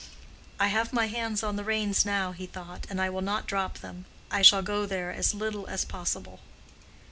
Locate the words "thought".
2.47-2.87